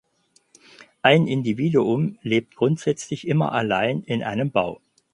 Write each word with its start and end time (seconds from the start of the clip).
Ein 1.03 1.27
Individuum 1.27 2.17
lebt 2.23 2.55
grundsätzlich 2.55 3.27
immer 3.27 3.51
allein 3.51 4.01
in 4.01 4.23
einem 4.23 4.49
Bau. 4.49 4.81